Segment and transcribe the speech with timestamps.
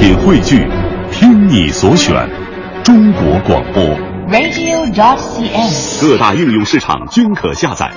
[0.00, 0.66] 品汇聚，
[1.12, 2.26] 听你所选，
[2.82, 3.84] 中国广播。
[4.30, 6.00] radio.dot.cn，。
[6.00, 7.92] 各大应用市场均可下载。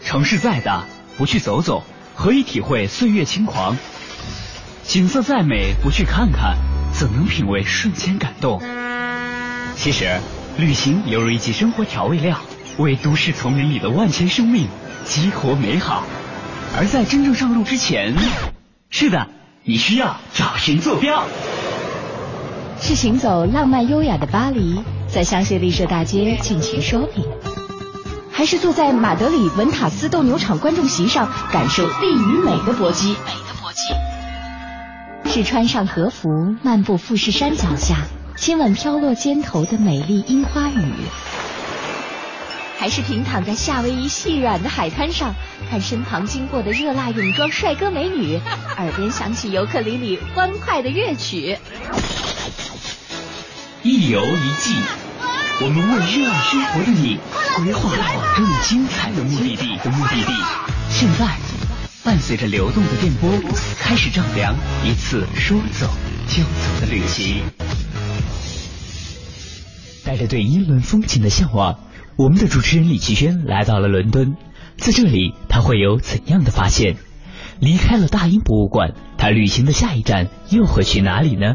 [0.00, 0.82] 城市再大，
[1.16, 1.84] 不去走走，
[2.16, 3.78] 何以体会岁月轻狂？
[4.82, 6.56] 景色再美，不去看看，
[6.92, 8.60] 怎能品味瞬间感动？
[9.76, 10.18] 其实，
[10.58, 12.40] 旅行犹如一剂生活调味料，
[12.78, 14.66] 为都市丛林里的万千生命
[15.04, 16.02] 激活美好。
[16.76, 18.16] 而在真正上路之前，
[18.90, 19.28] 是的，
[19.66, 21.24] 你需要找寻坐标。
[22.78, 27.26] 是行走浪漫优雅的巴黎，在香榭丽舍大街尽情 shopping，
[28.30, 33.16] 还是坐在马德里文塔斯斗牛场观众席上感受力与美的搏击？
[33.24, 33.94] 美的搏击。
[35.30, 37.96] 是穿上和服漫步富士山脚下，
[38.36, 40.92] 亲吻飘落肩头的美丽樱花雨，
[42.78, 45.34] 还是平躺在夏威夷细软的海滩上，
[45.70, 48.38] 看身旁经过的热辣泳装帅哥美女，
[48.76, 51.58] 耳边响起尤克里里欢快的乐曲。
[53.82, 54.74] 一游一季，
[55.62, 57.18] 我们为热爱生活的你
[57.56, 60.32] 规划好更精彩的目的地的目的地。
[60.90, 61.36] 现在，
[62.02, 63.30] 伴随着流动的电波，
[63.78, 64.54] 开始丈量
[64.84, 65.88] 一次说走
[66.28, 67.42] 就走的旅行。
[70.04, 71.78] 带着对英伦风情的向往，
[72.16, 74.36] 我们的主持人李奇轩来到了伦敦，
[74.76, 76.96] 在这里他会有怎样的发现？
[77.60, 81.54] 离开了大英博物馆，他旅行的下一站又会去哪里呢？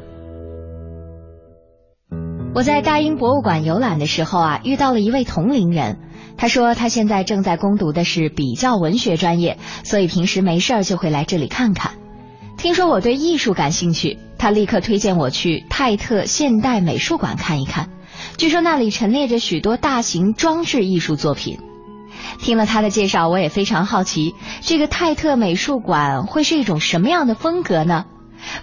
[2.53, 5.99] 我在大英博物馆游览的时候啊，遇到了一位同龄人。
[6.35, 11.93] 他说他现在正在攻读的是比较文学专业，所以平时没事儿就会来这里看看。
[12.57, 17.89] 听说我对艺术感兴趣，他立刻推荐我去泰特现代美术馆看一看。
[18.37, 21.59] 据说那里陈列着许多大型装置艺术作品。
[22.39, 28.05] 听了他的介绍，我也非常好奇，这个泰特美术馆会是一种什么样的风格呢？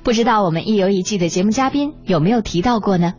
[0.02, 3.14] 不知道我们一游一季的节目嘉宾有没有提到过呢？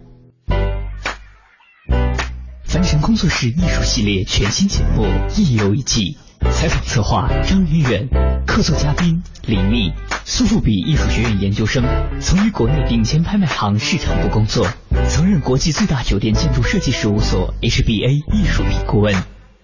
[2.64, 5.04] 凡尘工作室艺术系列全新节目
[5.40, 6.18] 《一游一季》，
[6.52, 8.08] 采访策划张云远，
[8.46, 9.92] 客座嘉宾李密，
[10.26, 11.84] 苏富比艺术学院研究生，
[12.20, 14.68] 曾于国内顶尖拍卖行市场部工作，
[15.08, 19.14] 曾任国际最大酒店建筑设计事务所 HBA 艺术品顾问，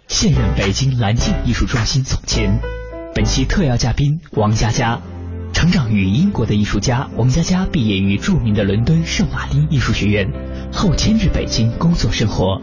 [0.08, 2.60] 现任北京蓝镜艺术中心总监。
[3.16, 5.00] 本期特邀嘉宾王佳佳。
[5.54, 10.28] 成长于英国的艺术家王佳佳毕业于著名的伦敦圣马丁艺术学院，
[10.74, 12.60] 后迁至北京工作生活。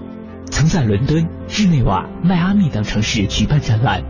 [0.60, 4.02] 曾在伦敦、日内瓦、迈阿密等城市举办展览，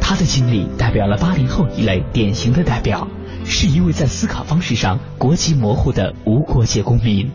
[0.00, 3.06] 他的经历代表了八零后一类典型的代表，
[3.44, 7.30] 是一位在思考方式上国籍模糊的无国界公民。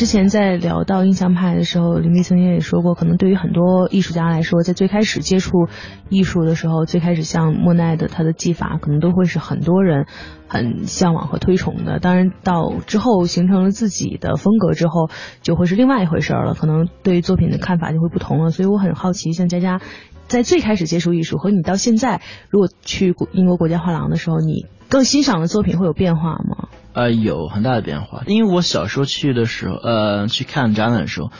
[0.00, 5.68] 之前在聊到印象派的时候，林密曾经也说过，可能对于很多艺术家来说，在最开始接触
[6.08, 10.06] 艺术的时候，最开始像莫奈的他的技法，可能都会是很多人
[10.48, 11.98] 很向往和推崇的。
[11.98, 15.10] 当然，到之后形成了自己的风格之后，
[15.42, 18.48] 就会是另外一回事了，可能对于作品的看法就会不同了。
[18.48, 19.82] 所以我很好奇，像佳佳
[20.28, 26.68] 在最开始接触艺术和你到现在，如果去英国国家画廊的时候，你更欣赏的作品会有变化吗？
[26.92, 31.30] 呃，有很大的变化，因为我小时候去的时候，呃，去看展览的时候，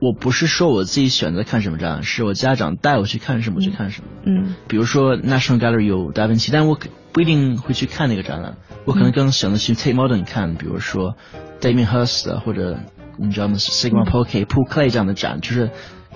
[0.00, 4.08] 我不是说我自己选择看什么展览，是我家长带我去看什么、嗯、去看什么。
[4.24, 6.78] 嗯，比如说 National Gallery 有达芬奇，但我
[7.12, 11.16] 不一定会去看那个展览，我可能更选择去 Tate Modern 看，比如说
[11.60, 12.78] Damien Hirst 或者
[13.18, 15.70] 你知道吗，Sigmund Polke、Paul Klee 这样的展，就是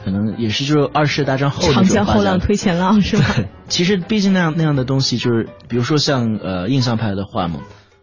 [0.05, 3.25] 可能也是就是二世大战后长江后浪推前浪是吧？
[3.69, 7.61] 其实毕竟那样那样的东西，就是比如说像呃印象派的画嘛。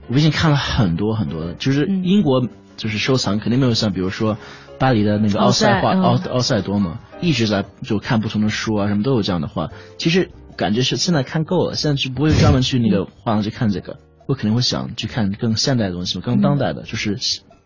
[0.09, 2.45] 我毕竟看了很多很多的，就是英国
[2.75, 4.37] 就是收藏肯定没有像比如说
[4.77, 9.69] 巴黎的那个奥赛画奥奥赛多嘛，一直在就看不同的书啊，什么都有这样的画。
[9.97, 13.95] 其实感觉是现在看够了，现在就不会专门去那个画廊去看这个，
[14.27, 17.17] 我肯定会想去看更现代的东西嘛，更当代的，就是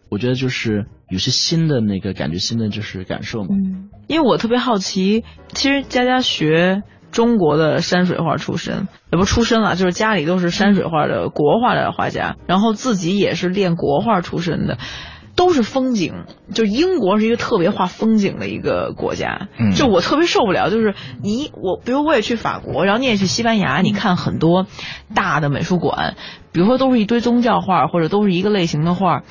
[0.10, 3.50] 我觉得就是有些新的那个感觉，新的就是感受嘛。
[3.52, 5.24] 嗯，因为我特别好奇，
[5.54, 6.84] 其实佳佳学。
[7.10, 14.78] 中国的山水画出身，也不出身了，就是家里都是山水画的国画的画家，然后自己也是练国画出身的，
[15.34, 16.26] 都是风景。
[16.54, 24.68] 就英国是一个特别画风景的一个国家，嗯、就我特别受不了，就是你我，比如我也去法国，然后你也去西班牙，你看很多
[25.16, 26.18] 大的美术馆，
[26.52, 29.24] 比如说都是一堆宗教画，或者都是一个类型的画，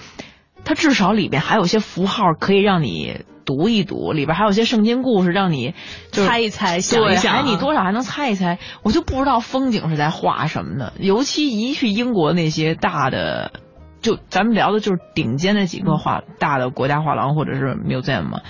[0.67, 3.25] 它至少里边还有些符号可以让你。
[3.47, 5.73] 读一读，里边还有些圣经故事，让你
[6.11, 8.59] 猜一猜，想一想，还你多少还能猜一猜。
[8.83, 10.95] 我就不知道风景是在画什么的？
[10.99, 13.53] 尤其一去英国那些大的，
[14.01, 18.41] 就咱们聊的就是顶尖的几个画、大的国家画廊或者是 museum 嘛，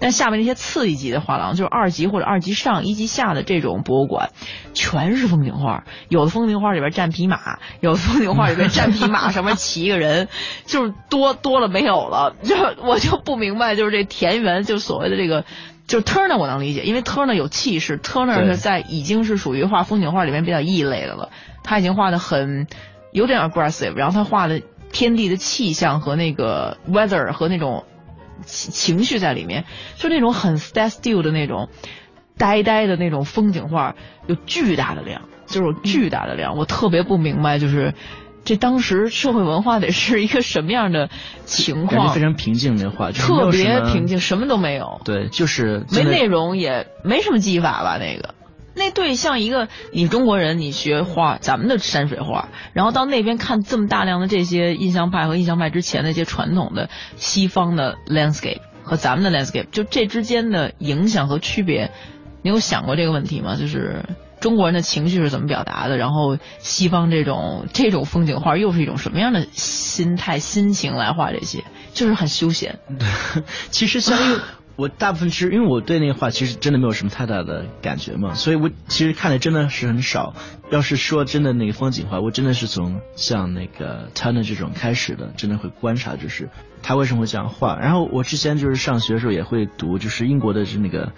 [0.00, 4.30] 但下面那些次一级的画廊，就是二级或者二级上、一级下的这种博物馆，
[4.74, 5.84] 全是风景画。
[6.08, 10.28] 有的风景画里边站匹马，有的风景画里边站匹马， 上面骑一个人，
[10.64, 12.34] 就是多多了没有了。
[12.42, 15.44] 就我就不明白，就是这田园，就所谓的这个。
[15.86, 21.30] 就是 Turner 我能理解，因为 Turner 有气势，Turner 是在已经是属于画风景画里面比较异类的了。
[21.64, 22.68] 他已经画的很
[23.10, 24.62] 有点 aggressive，然后他画的
[24.92, 27.86] 天地的气象和那个 weather 和那种
[28.44, 29.64] 情绪在里面，
[29.96, 31.68] 就那种很 stand still 的那种
[32.36, 33.94] 呆呆的那种风景画，
[34.26, 36.56] 有巨大的量，就是巨大的量。
[36.56, 37.94] 我特别不明白，就是。
[38.42, 41.10] 这当时社会文化得是一个什么样的
[41.44, 42.14] 情况？
[42.14, 44.98] 非常平静的画，特别平静，什么都没有。
[45.04, 47.98] 对，就是没内容，也没什么技法吧？
[47.98, 48.34] 那个，
[48.80, 61.92] 那对像一个你中国人，你学画，咱们的山水画，然后到那边看这么大量的这些印象派和印象派之前的一些传统的西方的 landscape 和咱们的 landscape，就这之间的影响和区别，
[62.42, 63.56] 你有想过这个问题吗？
[63.56, 64.04] 就是。
[64.40, 65.98] 中国人的情绪是怎么表达的？
[65.98, 71.62] 然后西方这种这种风景画又是一种什么样的心态心情来画这些？
[71.92, 72.78] 就是很休闲。
[73.70, 74.38] 其实像因为
[74.76, 80.34] 我大部分是因为我对那个画其实真的没有什么太大的感觉嘛，所以我其实看的真的是很少。
[80.70, 86.48] 要是说真的那个风景画，我真的是从像那个他的这种开始的，真的会观察，就是
[86.82, 87.78] 他为什么会这样画。
[87.78, 91.12] 然后我之前就是上学的时候也会读，就是英国的是那个。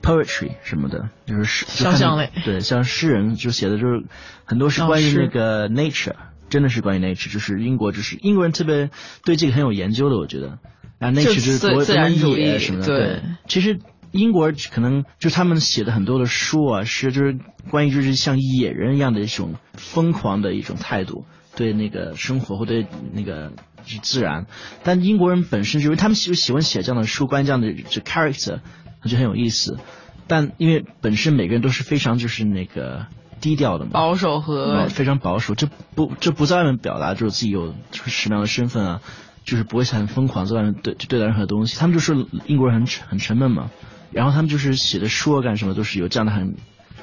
[0.00, 4.04] poetry 什么的，就是诗，肖像类，对，像诗人就写的就是
[4.44, 6.14] 很多是关于那个 nature，
[6.48, 8.90] 真的是关于 nature，就是英国，就是英国人特别
[9.24, 10.60] 对这个很有研究的，我觉得，
[10.98, 13.78] 啊，nature 就是多自然主义什么的，对，其实
[14.10, 17.38] 英国可能就他们写的很多的书啊，是就是
[17.70, 21.24] 关于就是像野人一样的一种疯狂的一种态度，
[21.56, 23.52] 对那个生活或对那个
[24.02, 24.46] 自然，
[24.82, 28.60] 但英国人本身就是他们喜喜欢写这样的书，关于这样的这 character。
[29.04, 29.78] 就很有意思，
[30.26, 33.06] 但因为本身每个人都是非常就是那个
[33.40, 39.00] 低调的嘛，保守和非常保守，这不这不在外面表达就是自己有什么样的身份啊，
[39.48, 41.78] 就是不会很疯狂在外面对对待任何东西。
[41.78, 43.70] 他们就是英国人很很沉闷嘛，
[44.12, 46.56] 然后他们就是写的书干什么都是有这样的很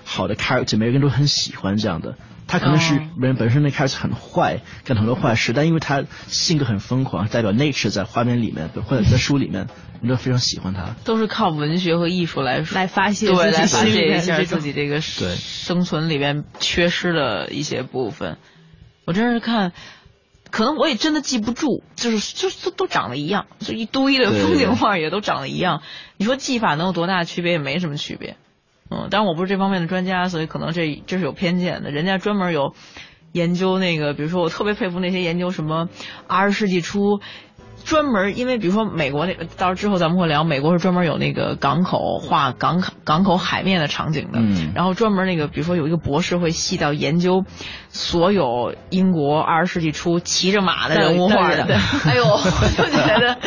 [0.03, 2.15] 好的 character，每个人都很喜欢这样的。
[2.47, 9.67] 他可能是人本身那开始很坏，干很多坏事，但因为他性格很疯狂，代表 nature 在画面里面或者在书里面，
[9.99, 10.95] 人都非常喜欢他。
[11.03, 18.37] 都是靠文学和艺术来来发泄，对，来发泄一下自己这个生存里面缺失的一些部分。
[19.05, 19.71] 我真是看，
[20.55, 25.81] 可能我也真的记不住，就是就是都长得一样，就一堆的风景画也都长得一样。
[26.15, 27.51] 你说技法能有多大区别？
[27.51, 28.37] 也没什么区别。
[28.89, 31.91] 嗯，但是我不是这方面的专家，所以可能这这是有偏见的。
[31.91, 32.73] 人家专门有
[33.33, 35.89] 研究那个，比如说我特别佩服那些研究什么
[36.25, 37.19] 二十世纪初
[37.85, 44.39] 专门，因为比如说美国那个，到时候之后咱们会聊，美国是专门有那个港口画港口港口海面的场景的。
[44.39, 44.73] 嗯。
[44.75, 47.45] 然后专门那个，比如说有一个博士会细到研究
[47.89, 51.63] 所有英国二十世纪初骑着马的人物画的。
[52.05, 53.37] 哎呦，我就觉得。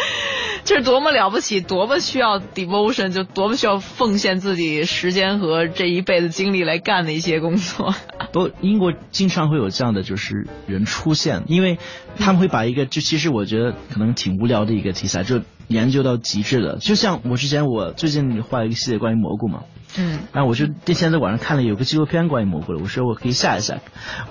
[0.68, 7.94] 这是多么了不起，多么需要 devotion，就多么需要奉献自己时间和这一辈子精力来干的一些工作。
[8.34, 11.78] 不，英国经常会有这样的就是人出现，因为
[12.18, 16.76] 他们会把一个 就其实我觉得可能挺无聊的一个题材，就研究到极致的。
[16.76, 19.62] 就像我之前我最近画一个系列关于蘑菇嘛。
[19.96, 23.78] 嗯，然后我就那天在网上看了有个纪录片关于蘑菇的，我说我可以下一下，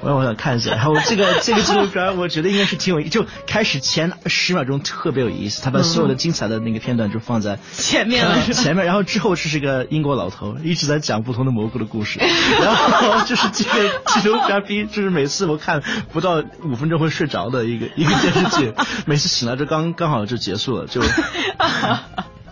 [0.02, 0.72] 我让我想看一下。
[0.72, 12.20] 然后这个 这个纪录片我觉得应该是挺有意，就开始前十秒钟特别有意思，他把所有的精彩的那个片段就放在前面了， 前面，然后之后是个英国老头一直在讲不同的蘑菇的故事，
[12.62, 15.82] 然后就是这个纪录片逼，就是每次我看
[16.14, 18.74] 不到五分钟会睡着的一个一个电视剧，
[19.06, 21.02] 每次醒来就刚刚好就结束了，就。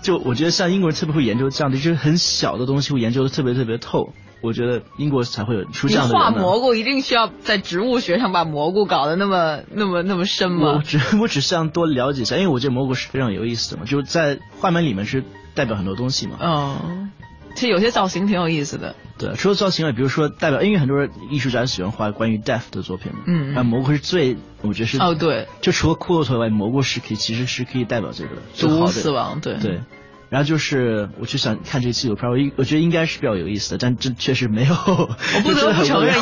[0.06, 4.14] 就我觉得像英国人特别会研究这样的，就是很小的东西会研究的特别特别透。
[4.42, 6.14] 我觉得英国才会有出这样的。
[6.14, 10.74] 画蘑菇一定需要在植物学上把蘑菇搞得那么那么那么深吗？
[10.76, 15.24] 我只 我只是想多了解一下，因为我觉得蘑菇是非常有意思的嘛，就是在画面里面是
[15.56, 16.38] 代表很多东西嘛。
[16.40, 17.12] 嗯。
[17.56, 18.94] 其实有些造型挺有意思的。
[19.18, 23.20] 对，除了造型外，比如说代表，因为很多人艺术家喜欢画关于 death 的作品嘛。
[23.26, 23.54] 嗯。
[23.54, 25.00] 那蘑菇是最，我觉得是。
[25.00, 25.48] 哦，对。
[25.62, 28.32] 就除了骷髅头外，蘑菇是可以，其实是可以代表这个。
[28.60, 29.54] 毒死亡，对。
[29.56, 29.80] 对。
[30.30, 34.74] 然后就是，我就想看这个纪录片，我我觉得应该是比较有意思的，但这确实没有。
[34.76, 36.16] 我不得不 承认，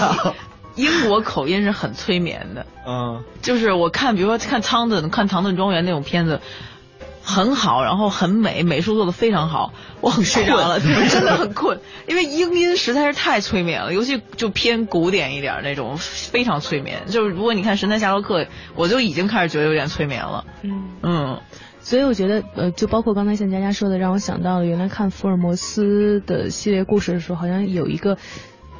[0.75, 2.65] 英国口音是很催眠的。
[2.87, 3.23] 嗯。
[3.41, 6.39] 就是我看，比如说看《汤顿》、看《唐顿庄园》那种片子。
[7.25, 9.73] 很好，然后很美，美术做的非常好。
[10.01, 17.03] 我很睡着了， 真的很困，因为英音实在是太催眠了，尤其就偏古典一点那种，非常催眠。
[17.07, 18.43] 就是如果你看《神探夏洛克》，
[18.75, 20.43] 我就已经开始觉得有点催眠了。
[20.63, 21.41] 嗯嗯，
[21.83, 28.17] 所以我觉得，呃，就包括刚才像佳佳说的，让我想到了原来看福尔摩斯的系列故事的时候，好像有一个。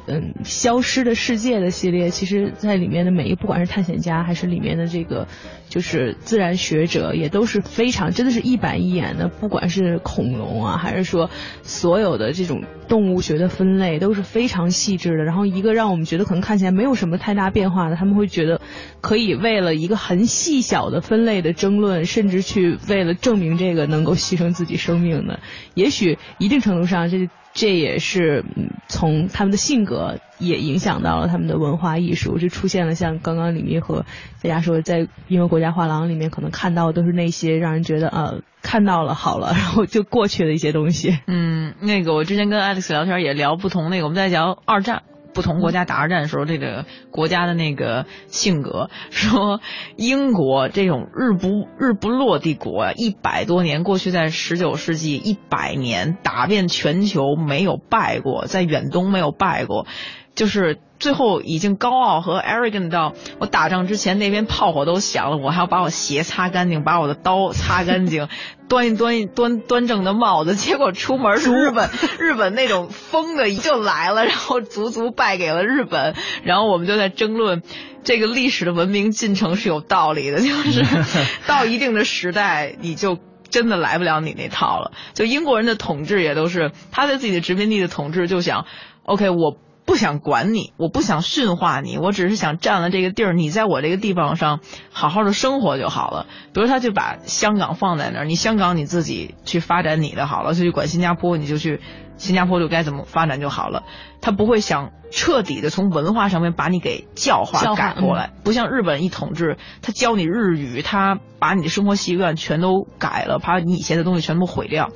[0.06, 5.26] 嗯，消失的世界的系列，其实在里面的每一个，不管是探险家还是里面的这个，
[5.70, 9.28] 就是自然学者，也都是非常，真的是一板一眼的。
[9.28, 11.30] 不管是恐龙啊，还是说
[11.62, 15.24] 所有的这种动物学的分类，都是非常细致的。
[15.24, 18.60] 然后一个让我们觉得可能看起来没有什么太大变化的，他们会觉得
[19.00, 25.40] 可以为了一个很细小的分类的争论，甚至去为了证明这个能够牺牲自己生命的。
[25.72, 27.30] 也许一定程度上这。
[27.54, 28.44] 这也是
[28.88, 34.04] 从他们的性格也影响到了他们的文化艺术，就出现了像刚刚李明和
[34.42, 41.16] 大家说，在因为国家画廊里面可能看到的都是那些让人觉得呃看到了好了，然后就过去的一些东西。
[41.28, 45.04] 嗯，那个我之前跟 Alex 聊天也聊不同那个，我们在聊二战。
[45.34, 49.60] 不同国家打二战的时候，这个国家的那个性格，说
[49.96, 59.86] 英国这种日不日不落帝国，一百多年过去，在十九世纪一百年打遍全球没有败过，在远东没有败过。
[60.34, 68.28] 就是最后已经高傲和 arrogant 到我打仗之前那边炮火都响了，我还要把我鞋擦干净，把我的刀擦干净，
[68.70, 70.56] 端一端一端端正的帽子。
[70.56, 76.14] 结果出门是日本， 日本那种疯的就来了，然后足足败给了日本。
[76.42, 77.62] 然后我们就在争论
[78.02, 80.82] 这个历史的文明进程是有道理的，就是
[81.46, 83.18] 到一定的时代你就
[83.50, 84.92] 真的来不了你那套了。
[85.12, 88.64] 就英国人的统治也都是他在自己的殖民地的统治，就想
[89.02, 89.58] OK 我。
[89.86, 94.60] 不想管你，我不想驯化你，我只是想占了这个地儿，你在我这个地方上
[94.90, 96.26] 好好的生活就好了。
[96.54, 101.80] 比如他就把香港放在那儿，你香港你自己去发展你的好了，就去管新加坡，你就去
[102.16, 103.82] 新加坡就该怎么发展就好了。
[104.22, 114.88] 他不会想彻底的从文化上面把你给教化改过来，不像日本一统治，他教你日语，他把你的生活习惯全都改了，把你以前的东西全部毁掉。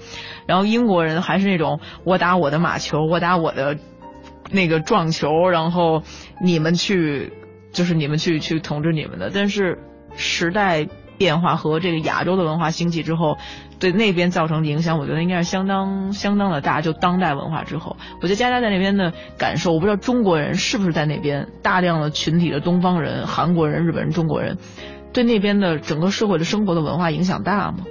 [0.46, 3.76] 然后英国人还是那种我打我的马球，我打我的。
[4.50, 6.02] 那个撞球，然后
[6.42, 7.32] 你们去，
[7.72, 9.30] 就是你们去去统治你们的。
[9.32, 9.78] 但是
[10.16, 10.86] 时代
[11.16, 13.38] 变化和这个亚洲的文化兴起之后，
[13.78, 16.80] 对那边造成的影响，我觉得应该是相当相当的大。
[16.80, 24.58] 就当代文化之后，我觉得佳佳在那边的感受，我不知道中国人是不是在那边大量的群体的东方人、韩国人、日本人、中国人，
[25.12, 27.84] 对那边的整个社会的生活的文化影响大吗？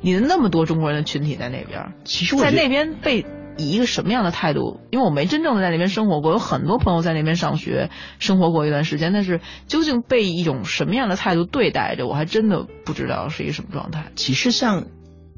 [0.00, 3.26] 你的那么多中国人的群体在那边，其实我在那边被。
[3.58, 4.80] 以一个什么样的态度？
[4.90, 14.12] 因为我没真正的在那边生活过，有很多朋友在那边上学生活过一段时间，但是究竟被一种什么样的态度对待着，我还真的不知道是一个什么状态。
[14.16, 14.84] 其实像，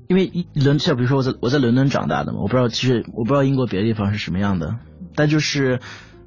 [0.08, 4.76] 因为伦，像比如说我在我在伦敦长大的嘛，我不知道其实我不知道英国别的地方是什么样的，
[5.14, 5.80] 但就是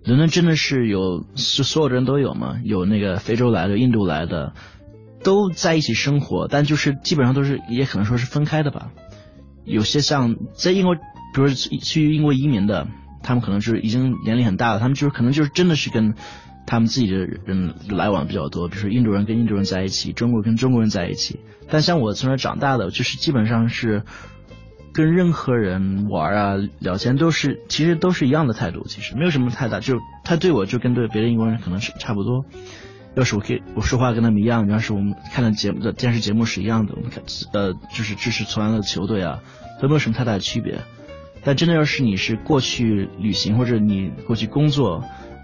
[0.03, 4.53] 伦敦真的是有是所有的人都有嘛，有那个非洲来的、印度来的，
[5.23, 8.91] 都在一起生活，但就是基本上都是也可能说是分开的吧。
[9.63, 10.95] 有些像在英国。
[11.33, 12.87] 比如去英国移民的，
[13.23, 16.15] 他们可能是已经年龄很大了，他们就是可能就是真的是跟
[16.65, 21.39] 他们自己的人来往比较多，比如说印度人跟印度人在一起，中国跟中国人在一起。
[21.69, 24.03] 但像我从小长大的，就是基本上是
[24.93, 32.45] 跟任何人玩啊、聊天都是其实都是一样的态度，其实没有什么太大，就他对我就跟对别的英国人可能是差不多。
[33.15, 39.39] 要是我可以我说话跟他们一样，要是我们看的节目的电视节目是一样的，我们看呃就是支持同样的球队啊，
[39.81, 40.81] 都没有什么太大的区别。
[41.47, 45.01] 但真的要是你是过去旅行或者你过去工作。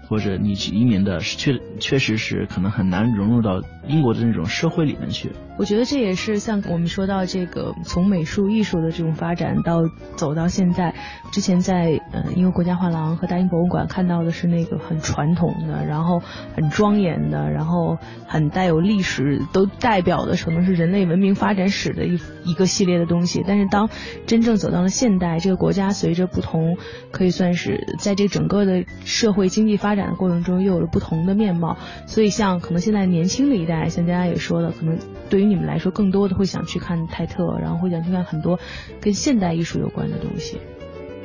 [0.08, 5.30] 或者你去移民的，确确实是可能很难融入到英国的那种社会里面去。
[5.56, 9.82] 我觉得这也是像我们说到这个从美术艺术的这种发展到
[10.16, 10.94] 走到现在，
[11.30, 16.20] 之前在呃英国国家画廊和大英博物馆看到的是那个很传统的，然后
[16.56, 23.44] 很庄严的，然后很带有历史，都代表的可能是人类文明发展史的一一个系列的东西。
[23.46, 23.88] 但是当
[24.26, 26.78] 真正走到了现代，这个国家随着不同，
[27.12, 34.98] 可以算是在这整个的社会经济发展过程中又有了不同的面貌，所以像可能现在年轻的一代，像大家也说了，可能
[35.30, 38.58] 对于你们来说，更多的会想去看泰特，然后会想去看很多
[39.00, 40.58] 跟现代艺术有关的东西。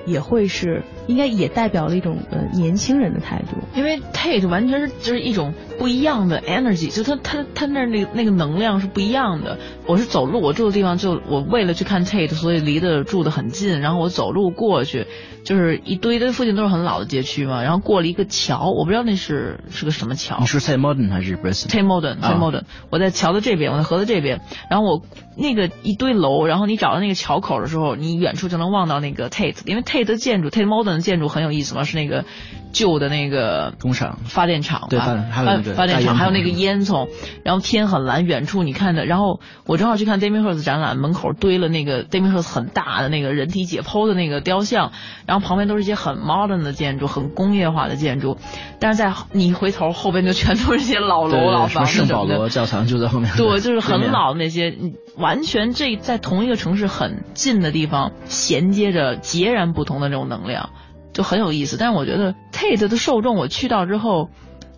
[0.05, 9.57] 也会是，应该也代表了一种呃年轻人的态度，因为 Tate 完全是就是一种不一样的 energy，就他他他那那那个能量是不一样的。
[9.87, 15.07] 我是走路，我住的地方就我为了去看 Tate，所以离得住的很近，然后我走路过去，
[15.43, 20.37] 就是一堆的附近都是很老的街区嘛，然后过了一个桥，我不知道那是是个什么桥。
[20.41, 22.65] 你是 Tate Modern 还是 Tate Modern？Tate Modern。
[22.91, 25.01] 我在桥的这边，我在河的这边，然后我
[25.37, 30.09] 那个一堆楼，然后你找到那个桥口的时候，你远处就能望到那个 Tate，因为 Tate。
[30.09, 32.25] 的建筑，Tate Modern 的建筑很有意思嘛，是那个
[32.71, 37.09] 旧的那个工厂、发电厂，对，发发发电厂，还有那个烟囱，
[37.43, 44.91] 然后天很蓝，远处你看的，然后我正好去看 Damien Hirst 展览，门口堆了那个 Damien Hirst 很大的那个人体解剖的那个雕像，
[45.25, 48.37] 然后旁边都是一些很 modern 的建筑，很工业化的建筑，
[48.79, 52.07] 但是在你一回头，后边就全都是些老楼、老房子什么的。
[52.07, 53.31] 圣保罗教堂就在后面。
[53.35, 54.75] 对，就是很老的那些，
[55.17, 60.69] 完全这在同一个城市很近的地方，衔接着截然不同的这种能量。
[61.13, 64.29] 就很有意思，但我觉得 Tate 的受众，我去到之后，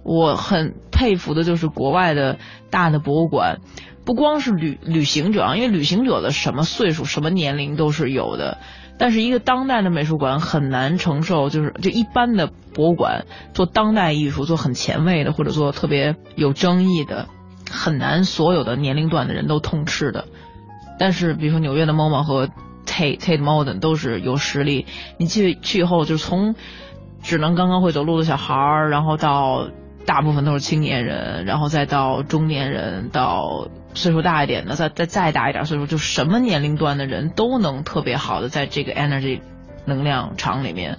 [0.03, 2.37] 我很佩服的就是国外的
[2.69, 3.59] 大的博物馆，
[4.05, 8.57] 不光是旅旅行者，因为旅行者的什么岁数、什么年龄都是有的，
[8.97, 17.27] 但是一个当代的美术馆很难承受，就是就一般的博物馆做当代艺术、做很前卫的或者做特别有争议的，
[17.69, 20.25] 很难所有的年龄段的人都通吃的。
[20.97, 22.49] 但是比如说纽约的 MoMA 和
[22.91, 24.85] Tate Tate Modern 都是有实力，
[25.17, 26.55] 你去去以后，就从
[27.23, 29.69] 只能刚刚会走路的小孩儿，然后到
[30.05, 39.39] 大部分都是青年人，然后再到中年人，到岁数大一点的，再再再大一点岁数，就什么年龄段的人都能特别好的在这个 Energy
[39.85, 40.97] 能量场里面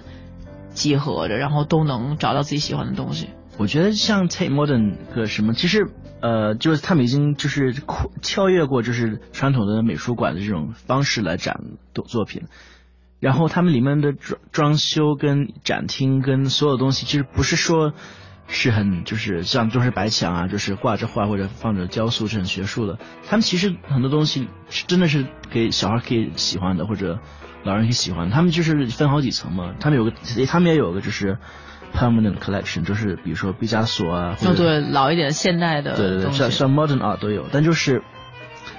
[0.73, 3.29] 集合着，然后都能找到自己喜欢的东西。
[3.57, 5.89] 我觉得像 Tate Modern 个什么，其实。
[6.23, 7.75] 呃，就是他们已经就是
[8.21, 11.59] 跳跃过就是传统的美术馆的这种方式来展
[11.93, 12.43] 作作品，
[13.19, 17.91] 然后他们里面的装装修跟展厅跟所有东西，其实不是说
[18.47, 22.99] 是很就是像都是白墙啊，就是挂着画或者放着雕塑是很学术的。
[23.27, 27.19] 他们其实很多东西是真的是给小孩可以喜欢的，或者
[27.65, 28.29] 老人可以喜欢。
[28.29, 30.13] 他们就是分好几层嘛，他们有个
[30.47, 31.37] 他们也有个就是。
[31.93, 38.01] Permanent collection 就是比如说毕加索啊，或者对老一点现代的，对对对，像像 modern art 都有，但就是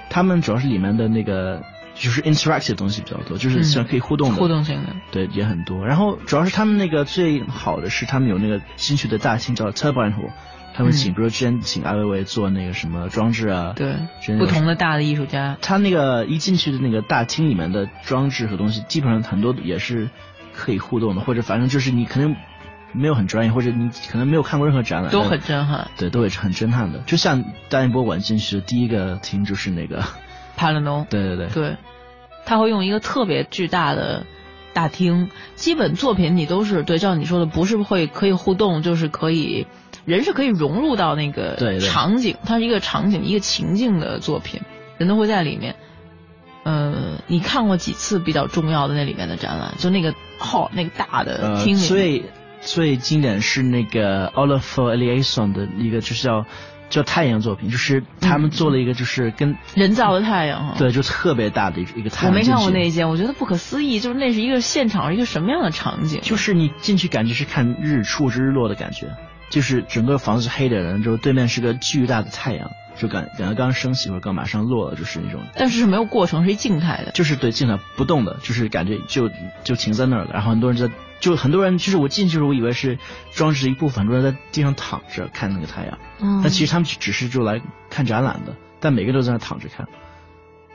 [0.09, 1.61] 他们主要是里面的那个
[1.93, 5.85] 就是 interactive 东西比较多，就是像可以互动的，互动性的，对也很多。
[5.85, 10.31] 然后主要是他们那个最好的是他们有那个新去的大厅叫 Turbine Hall，
[10.73, 13.95] 他们请比如说之前请艾薇薇做那个什么装置啊，对，
[14.37, 20.09] 不同的大的艺术家，他那个一进去的那个大厅里面的装置和东西，基本上很多也是
[20.53, 22.35] 可以互动的，或者反正就是你可能。
[22.95, 25.89] 没有很专业，或者你可能没有看过任何展览，都很震撼。
[25.97, 26.99] 对，都会很震撼的。
[27.05, 30.03] 就像大英博物馆进去的第一个厅就是那个
[30.55, 31.05] 帕勒农。
[31.09, 31.47] 对对对。
[31.47, 31.77] 对，
[32.45, 34.25] 他会用一个特别巨大的
[34.73, 39.67] 大厅，基本作品你都是对，照你说的，不是会可以互动，就是可以
[40.05, 44.61] 人是可以融入到那个场景，它是一个场景一个情境的作品，
[44.97, 45.75] 人都会在里面。
[46.63, 49.73] 呃，你看过几次比较重要的那里面的展览？
[49.77, 51.79] 就那个号那个大的厅里。
[51.79, 52.23] 最
[52.97, 56.45] 经典是那个 Oliver Eliasson 的一个，就是叫
[56.89, 62.33] 叫太阳作品，就是他们做了一个，就是跟人造的太阳，对，就特别大的一个一个太阳。
[62.33, 66.19] 我没看过那一件，我觉得不可思议，就是那是一个现场，一个什么样的场景？
[66.21, 69.07] 就是你进去感觉是看日出日落的感觉，
[69.55, 75.39] 就是整个房子是黑的，然后对面是个巨大的太阳，就感感觉刚升起或者刚马上落了，就是那种。
[75.55, 77.11] 但是是没有过程，是一静态的。
[77.13, 79.31] 就是对静态不动的，就是感觉就
[79.63, 80.93] 就停在那儿了，然后很多人在。
[81.21, 82.99] 就很多人，就是我进去的时候，我以为是
[83.31, 85.97] 装置的一部分，很多人在地上躺着看那个太阳。
[86.19, 86.41] 嗯。
[86.43, 89.87] 但其实他们只是就来看展览的，但每个人都在那躺着看。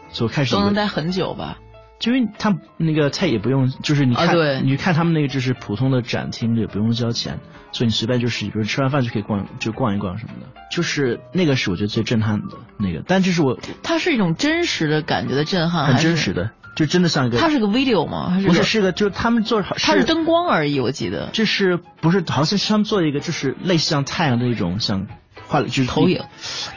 [0.09, 1.59] 所以开始都能待很久吧？
[2.01, 7.39] 就因为他那个菜也不用，就是你看，你看他们那个就是普通的展厅也不用交钱，
[7.71, 10.47] 所以你随便就是比如吃完饭就可以逛，就逛一逛什么的。
[10.73, 13.59] 就是那个是我觉得最震撼的那个，但这是我。
[13.83, 16.51] 它是一种真实的感觉的震撼，很真实的。
[16.77, 18.31] 就真的像一个，它是个 video 吗？
[18.31, 18.63] 还是不是？
[18.63, 21.29] 是个，就是他们做，它是灯光而已，我记得。
[21.33, 25.07] 这是不是好像是他们做一个，就是类似像太阳的一种，像
[25.51, 26.23] 画了就是投影，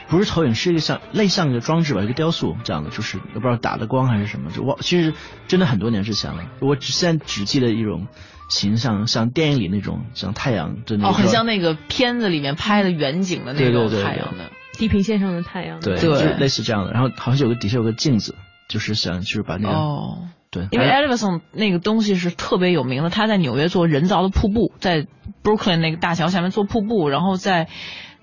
[0.08, 4.50] 不是投影，是一个像类像一个装置吧，一个雕塑这样的，就是不知道打的光还是什么。
[4.50, 5.14] 就我其实
[5.46, 8.08] 真的很多年之前了，我只现在只记得一种
[8.48, 16.92] 形象，像电影里那种像太阳的那种，哦，很像那个片子里面拍的远景的那种太阳的地平线上的太阳，对，就类似这样的。
[16.92, 18.34] 然后好像有个底下有个镜子。
[18.66, 25.06] 就是想，就是把那个哦，对，因为 Edison 那个东西是特别有名的，他在纽约做人造的瀑布，在
[25.42, 27.68] Brooklyn 那个大桥下面做瀑布，然后在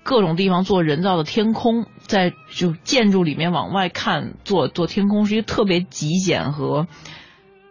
[0.02, 6.86] 各种地方做人造的天空，在就建筑里面往外看做做天空，是一个特别极简和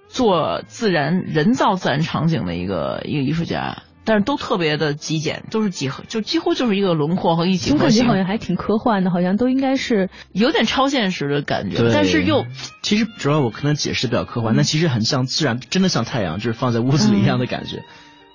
[0.07, 3.83] 做自然人造自然场景的一个一个艺术家。
[4.03, 8.07] 但是都特别的极简，都是几何，就几乎就是一个轮廓和一几何形。
[8.07, 11.87] 好像还挺科幻的，好像都应该是有点超现实的感觉。
[11.93, 12.47] 但是又，
[12.81, 17.83] 其实主要我可能解释的比较科幻，但其实很像自然，真的像太阳，就是放在屋子里一样的感觉。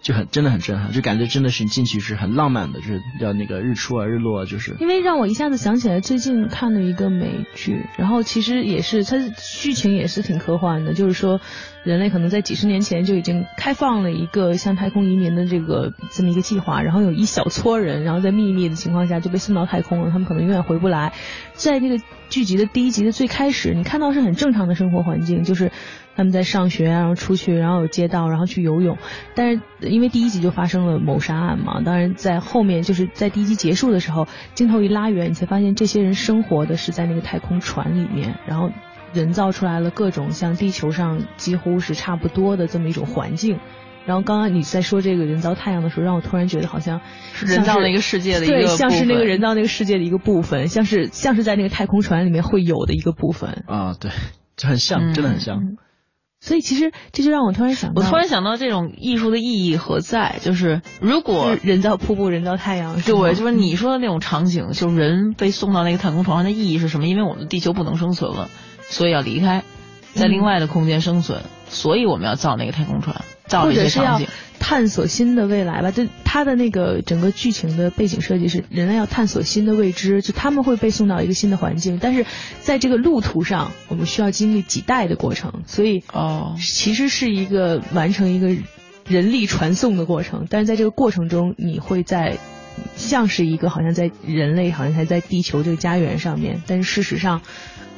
[0.06, 9.16] 就很真的很震撼，就感觉真的是进去是很浪漫的，就是要那个日出啊日落啊，就是因为让我一下子想起来最近看了一个美剧，然后其实也是它
[9.60, 11.40] 剧情也是挺科幻的，就是说
[11.82, 21.14] 人类可能在几十年前就已经开放了一个向太空移民的这个这么一个计划，然后有一小撮人，然后在秘密的情况下就被送到太空了，他们可能永远回不来。
[21.54, 25.72] 在那个剧集的第一集的最开始，你看到是很正常的生活环境，就是。
[26.16, 28.96] 他们在上学，然后出去，然后有街道，然后去游泳。
[29.34, 38.70] 但是因为第一集就发生了谋杀案嘛，当然在后面就是在第一集结束的时候，镜头一拉远，你才发现这些人生活的是在那个太空船里面，然后
[39.12, 43.60] 人造出来了各种像地球上几乎是差不多的这么一种环境。
[44.06, 47.00] 然后刚刚你在说这个人造太阳的时候，让我突然觉得好像
[47.34, 54.12] 是人造那个世界的一个对，像是那个人造那个世界的一个部分，像是像是在那个太空船里面会有的一个部分啊，对，
[54.56, 55.76] 就很像，真的很像。
[56.38, 60.38] 所以其实这就让我突然想到，我突然想到这种艺术的意义何在？
[60.42, 67.06] 就是如果人造瀑布、人造太阳，对，就是你说的那种场景，就是人被送到那个太空船上的意义是什么？
[67.06, 68.48] 因为我们的地球不能生存了，
[68.82, 69.64] 所以要离开，
[70.12, 74.26] 在另外的空间生存，所以我们要造那个太空船，造这些场景。
[74.58, 82.24] 探索新的未来吧，就他的那个整个剧情的背景设计是人类要探索新的未知，就他们会被送到一个新的环境，但是
[82.62, 88.48] 在这个路途上，我们需要经历几代的过程，所以哦，其实是一个完成一个
[89.06, 92.38] 人力传送的过程，但是在这个过程中，你会在
[92.96, 97.42] 像是一个好像在人类好像还在地球这个家园上面，但是事实上，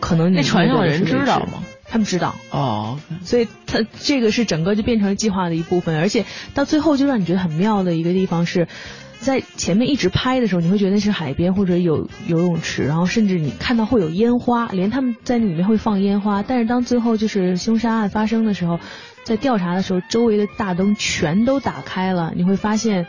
[0.01, 1.63] 可能那船上的人知道吗？
[1.90, 6.24] 他们知道哦，所以他这个是整个就变成了计划的一部分，而且
[6.55, 8.68] 到最后就让你觉得很妙的一个地方是，
[9.20, 16.42] 在前面一直拍的时候，你会觉得那是海边或者有游泳池，然后甚至你看到会有烟花，连他们在那里面会放烟花。
[16.42, 18.79] 但是当最后就是凶杀案发生的时候，
[19.24, 23.07] 在调查的时候，周围的大灯全都打开了，你会发现。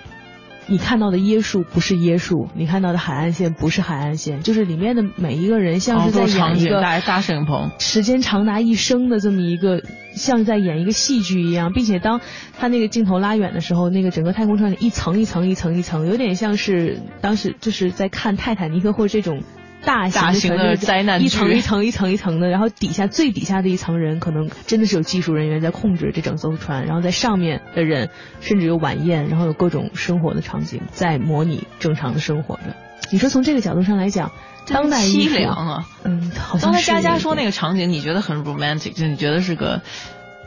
[0.69, 9.81] 你看到的椰树不是椰树，你看到的海岸线不是海岸线，就是里面的每一个人像是在演一个大摄影棚，时间长达一生的这么一个，
[10.13, 12.21] 像在演一个戏剧一样，并且当
[12.59, 19.41] 他那个镜头拉远的时候，那个整个太空船里一层一层一层一层，有点像是当时就是在看泰坦尼克或者这种。
[19.85, 28.09] 大型的灾难，一层一层一层一层的，然后底下最底下的一层人，可能真的是有技术人员在控制这整艘船，然后在上面的人，
[28.41, 32.75] 甚至有晚宴，然后有各种生活的场景在模拟正常的生活着。
[33.11, 34.31] 你说从这个角度上来讲，
[34.67, 39.81] 当代凄凉啊，嗯，好像刚才佳佳说那个场景，你觉得很 romantic，就你觉得是个，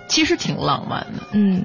[0.08, 1.64] 其实挺浪漫的，嗯，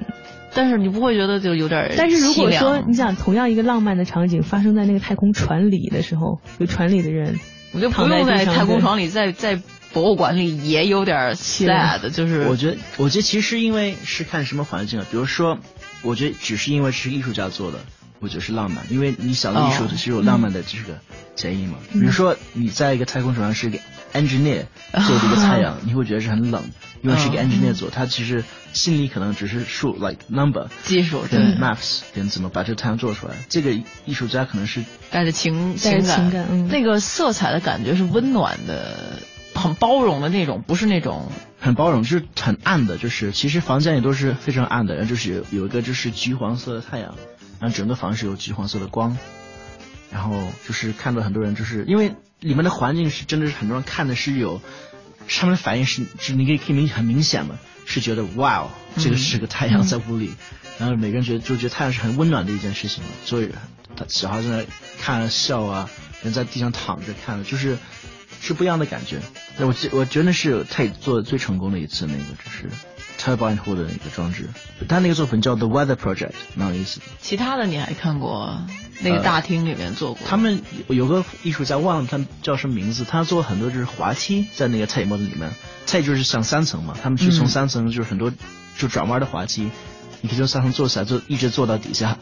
[0.54, 7.38] 但是你不会觉得就有点但是如果说你想同样一个浪漫的场景发生在那个太空船里的时候，有船里的人。
[7.72, 9.60] 我就不用在太空床里，在在
[9.92, 15.58] 博物馆里也有点 sad，就是我觉得，我觉得其实因为是看什么环境啊，比如说，
[16.02, 17.78] 我觉得只是因为是艺术家做的，
[18.20, 20.98] 我觉得是浪漫，因为你想到艺术是有浪漫的这个
[21.36, 21.78] 前因嘛。
[21.92, 23.78] 比如说你在一个太空船上是一个
[24.12, 24.64] engineer
[25.06, 26.62] 做的一个太阳，你会觉得是很冷。
[27.00, 28.42] 因为是一个 engineer 做，他其实
[28.72, 33.34] 心里可能只是数 like number 技术跟 maps 跟怎么把这个太阳做出来。
[33.48, 33.70] 这个
[34.04, 39.20] 艺术家可能是带着情情感，嗯，那个色彩的感觉是温暖的，
[39.54, 47.14] 很包容的那种，不是那种很包容，就是很暗的，就是其实房间里都是非常暗的，然后就是有有一个就是橘黄色的太阳，
[47.60, 49.16] 然后整个房是有橘黄色的光，
[50.10, 54.60] 然后就是看到很多人就是因为里面的环境是真的是很多人看的是有。
[55.30, 60.32] 他们的反应是是，你可以可以明很明显嘛，是觉得哇哦，这个是个太阳在屋里，
[60.78, 63.50] 然后每个人觉得就觉得太阳是很温暖的一件事情，所以
[63.94, 64.64] 他小孩在那
[65.02, 65.90] 看笑啊，
[66.22, 67.76] 人在地上躺着看，就是
[68.40, 69.20] 是不一样的感觉。
[69.58, 72.70] 那我我觉得是他做的最成功的一次那个就是
[73.18, 74.48] turbine hole 的一个装置，
[74.88, 77.06] 他那个作品叫 The Weather Project，蛮有意思的。
[77.20, 78.66] 其他的你还看过？
[79.00, 85.50] 那个大厅里面做过，他们有个艺术家忘了他叫什么名字，他做很多就是滑梯在那个菜模的里面，
[85.86, 88.32] 菜就是像三层嘛，他们是从三层就是很多
[88.76, 89.70] 就转弯的滑梯，
[90.20, 92.18] 你可以从三层坐起来，就一直坐到底下，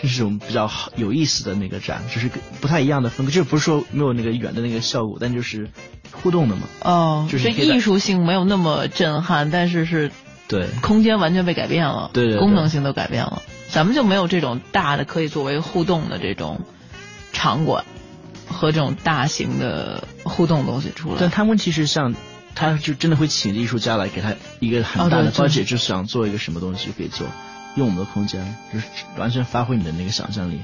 [0.00, 5.68] 这是种比较有意思的那个展，就是不太一样的风格，就不是说没有那个远的那个效果，但就是
[6.12, 6.62] 互动的嘛。
[6.82, 10.10] 哦，就是艺术性没有那么震撼，但是是
[10.46, 13.42] 对空间完全被改变了，对对，功能性都改变了。
[13.70, 16.62] 咱们就没有这种大的可以作为互动的这种
[17.32, 17.84] 场馆
[18.46, 21.16] 和这种大型的互动东西出来。
[21.20, 22.14] 但他们其实像，
[22.54, 27.26] 他就真的会请艺术家来给他一个很大的 budget，就想做一个什么东西可以做，
[27.76, 28.86] 用我们的空间，就是
[29.18, 30.60] 完全发挥你的那个想象力。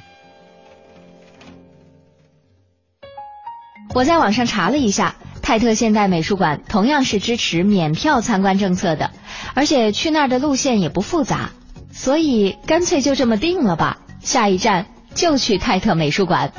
[3.95, 9.13] 我在网上查了一下，泰特现代美术馆同样是支持免票参观政策的，
[9.55, 11.51] 而且去那儿的路线也不复杂。
[11.95, 16.53] 所以干脆就这么定了吧，下一站就去泰特美术馆。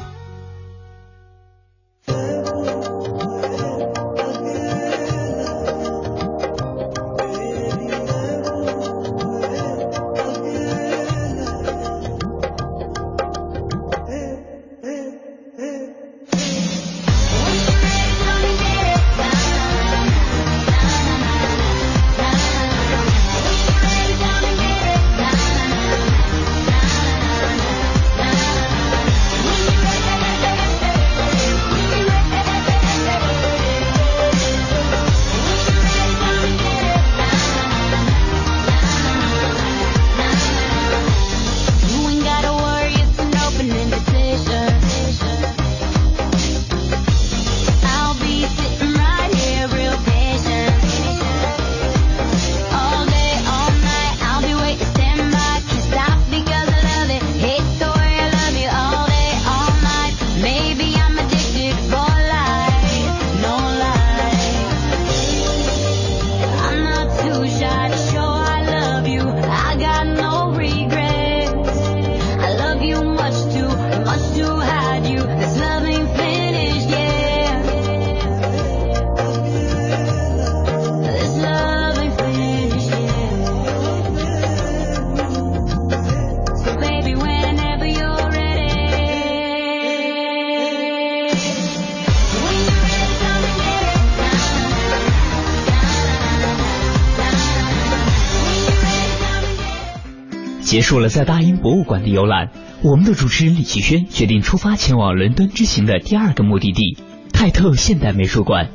[100.75, 102.49] 结束了在大英博物馆的游览，
[102.83, 106.97] 我们的主持人李奇轩决定出发前往伦敦之行的第二个目的地——
[107.31, 108.67] 泰特现代美术馆。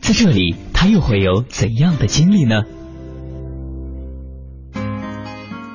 [0.00, 2.62] 在这里，他又会有怎样的经历呢？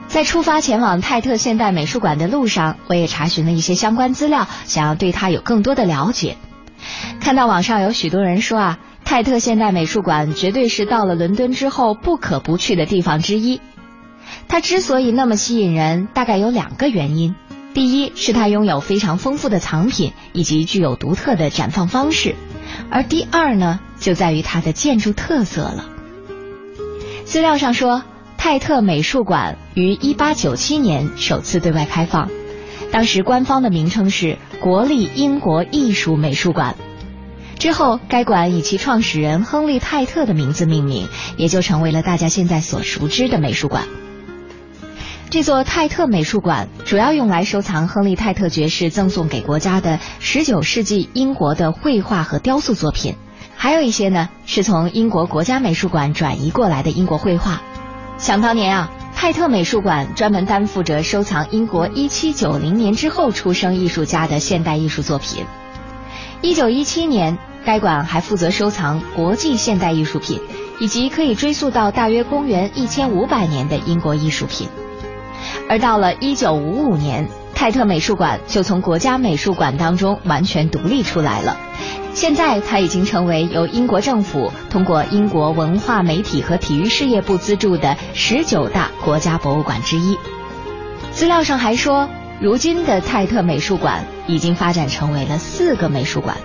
[0.07, 6.37] 在出发前往泰特现代美术馆的路上，我也查询了一些相关资料，想要对它有更多的了解。
[7.19, 13.59] 看到网上有许多人说啊，泰特现代美术馆绝对是到了伦敦之后不可不去的地方之一。
[14.47, 17.35] 它之所以那么吸引人，大概有两个原因。
[17.73, 22.35] 第一是它拥有非常丰富的藏品以及具有独特的展放方式，
[22.91, 25.85] 而第二呢，就在于它的建筑特色了。
[27.25, 28.03] 资料上说，
[28.37, 32.29] 泰特美术馆于1897年首次对外开放，
[32.91, 36.75] 当时官方的名称是国立英国艺术美术馆。
[37.57, 43.87] 之后，该馆以其创始人亨利·泰特的名字命名，也就成为了大家现在所熟知的美术馆。
[45.33, 53.15] 这座泰特美术馆主要用来收藏亨利·泰特爵士赠送给国家的19世纪英国的绘画和雕塑作品，
[53.55, 57.63] 还有一些呢是从英国国家美术馆转移过来的英国绘画。
[58.19, 65.47] 想当年啊，泰特美术馆专门担负着收藏英国1790年之后出生艺术家的现代艺术作品。
[66.43, 70.39] 1917年，该馆还负责收藏国际现代艺术品，
[70.79, 74.69] 以及可以追溯到大约公元1500年的英国艺术品。
[75.69, 81.57] 而到了一九五五年，泰特美术馆就从国家美术馆当中完全独立出来了。
[82.13, 90.15] 现在，它已经成为由英国政府通过英国文化媒体和体育事业部资助的十九大国家博物馆之一。
[91.11, 92.07] 资料上还说，
[92.39, 96.37] 如今的泰特美术馆已经发展成为了四个美术馆，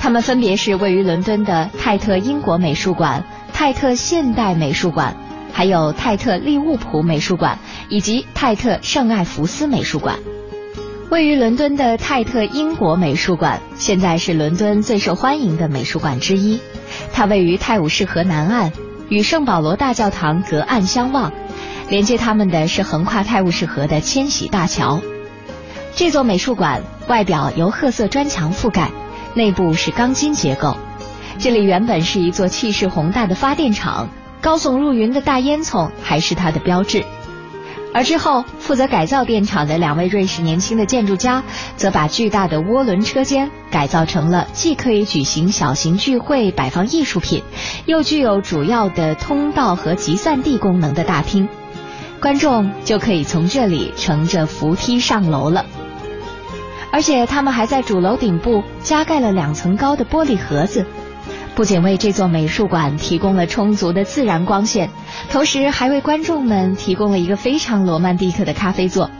[0.00, 5.14] 它们分别是位于伦敦的泰特英国美术馆、泰特现代美术馆。
[5.52, 10.18] 还有泰特利物浦美术馆以及泰特圣艾弗斯美术馆，
[11.10, 16.58] 位于伦敦的泰特英国美术馆现在是伦敦最受欢迎的美术馆之一。
[17.12, 18.72] 它位于泰晤士河南岸，
[19.08, 21.32] 与圣保罗大教堂隔岸相望，
[21.88, 25.00] 连接它们的是横跨泰晤士河的千禧大桥。
[25.94, 28.90] 这座美术馆外表由褐色砖墙覆盖，
[29.34, 30.76] 内部是钢筋结构。
[31.38, 34.08] 这里原本是一座气势宏大的发电厂。
[34.42, 37.04] 高耸入云的大烟囱还是它的标志，
[37.94, 41.44] 而之后负责改造电厂的两位瑞士年轻的建筑家，
[41.76, 47.44] 则把巨大的涡轮车间改造成了既可以举行小型聚会、摆放艺术品，
[47.86, 51.48] 又具有主要的通道和集散地功能的大厅，
[52.20, 55.64] 观众就可以从这里乘着扶梯上楼了。
[56.90, 60.84] 而且他们还在主楼顶部加盖了两层高的玻璃盒子。
[61.54, 64.90] 不仅为这座美术馆提供了充足的自然光线，
[65.30, 69.10] 同时还为观众们提供了一个非常罗曼蒂克的咖啡座。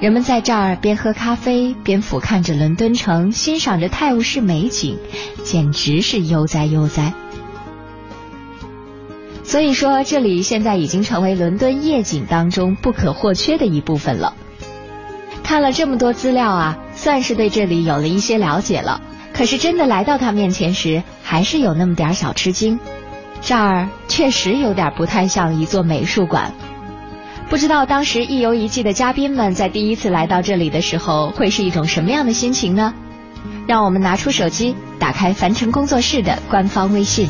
[0.00, 4.98] 人们在这儿边喝咖啡边俯瞰着伦敦城，欣赏着泰晤士美景，
[5.42, 7.14] 简直是悠哉悠哉。
[9.42, 14.34] 所以说，这里现在已经成为伦敦夜景当中不可或缺的一部分了。
[15.42, 19.00] 看了这么多资料啊，算是对这里有了一些了解了。
[19.34, 22.78] 可是真的来到他面前时，还是有那么点小吃惊。
[23.42, 26.52] 这儿确实有点不太像一座美术馆。
[27.50, 32.94] 不知道当时一游一记的嘉宾们在第一次来到这里的时候，会是一种什么样的心情呢？
[33.66, 37.28] 让我们拿出手机，打开樊城工作室的官方微信。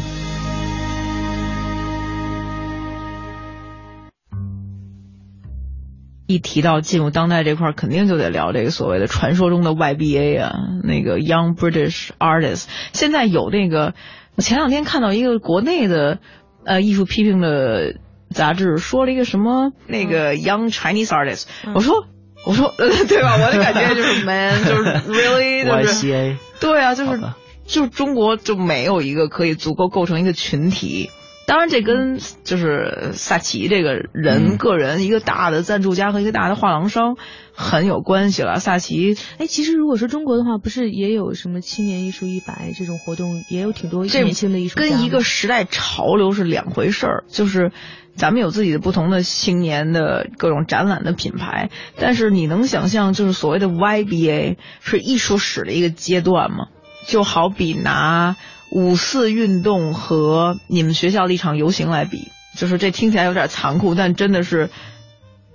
[6.27, 12.65] 一提到进入当代这块，肯定就得聊这个所谓的传说中的 YBA 啊，那个 Young British Artists。
[12.93, 13.95] 现在有那个，
[14.37, 16.19] 我前两天看到一个国内的
[16.65, 17.97] 呃艺术批评的
[18.31, 22.07] 杂志说了一个什么那个 Young Chinese Artists，我说
[22.47, 23.37] 我说 对吧？
[23.37, 27.21] 我的感觉就是 Man，就是 Really， 就是 YCA，对啊，就是
[27.67, 31.11] 就是中国就没有一个可以足够构成一个群体。
[31.47, 37.17] 当然，这跟就是萨奇这个人个人一个大的赞助家和一个大的画廊商
[37.53, 38.61] 很有关系了。
[38.61, 44.89] 萨奇，哎，其实如果说中国的话，不是也有什么青年艺术一百这种活动，也有挺多年轻的艺术家。
[44.89, 47.25] 跟一个时代潮流是两回事儿。
[47.29, 47.73] 就是
[48.17, 56.69] 咱们有自己的不同的青年的各种展览的品牌，但是你能想象，就是所谓的 YBA 是艺术史的一个阶段吗？
[57.07, 58.37] 就好比拿。
[58.75, 64.69] 五四运动和你们学校的一场游行来比，就是这听起来有点残酷，但真的是，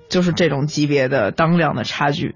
[0.08, 2.36] 就是这种级别的当量的差距。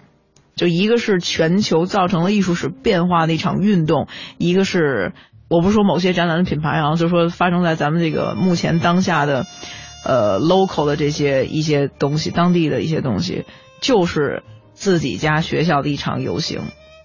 [0.55, 5.13] 就一个是全球造成了艺术史变化的一场运动，一个是
[5.47, 9.45] 我不是说某些展览的品牌啊，就说发生在咱们这个目前当下的，
[10.03, 13.45] 呃，local 的这些一些东西，当地的一些东西，
[13.79, 14.43] 就是
[14.73, 16.61] 自己家学校的一场游行，